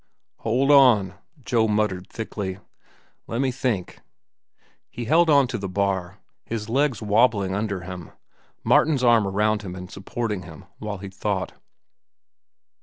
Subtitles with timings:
[0.37, 1.13] "Hold on,"
[1.45, 2.57] Joe muttered thickly.
[3.27, 3.99] "Lemme think."
[4.89, 8.09] He held on to the bar, his legs wobbling under him,
[8.63, 11.53] Martin's arm around him and supporting him, while he thought.